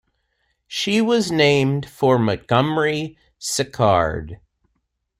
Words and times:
She 0.65 0.99
was 0.99 1.31
named 1.31 1.87
for 1.87 2.17
Montgomery 2.17 3.19
Sicard. 3.39 4.39